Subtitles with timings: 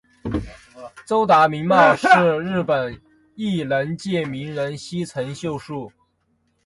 [1.05, 2.07] 周达明貌似
[2.41, 2.99] 日本
[3.35, 5.91] 艺能界名人西城秀树。